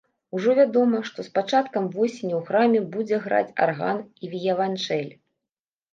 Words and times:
Ужо 0.35 0.53
вядома, 0.59 1.01
што 1.09 1.25
з 1.27 1.31
пачаткам 1.35 1.83
восені 1.97 2.33
ў 2.37 2.41
храме 2.49 2.79
будзе 2.95 3.17
граць 3.27 3.55
арган 3.67 4.03
і 4.25 4.31
віяланчэль. 4.33 5.11